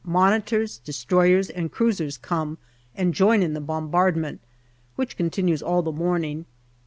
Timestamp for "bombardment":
3.61-4.41